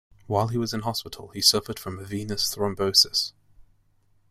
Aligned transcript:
While 0.25 0.47
he 0.47 0.57
was 0.57 0.73
in 0.73 0.79
hospital, 0.79 1.27
he 1.27 1.41
suffered 1.43 1.77
from 1.77 1.99
a 1.99 2.03
venous 2.03 2.51
thrombosis. 2.55 3.33